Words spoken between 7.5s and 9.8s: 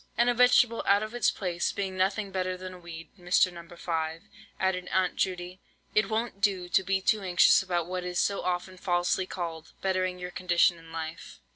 about what is so often falsely called,